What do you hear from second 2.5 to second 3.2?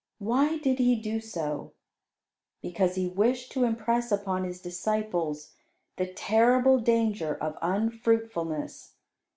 Because He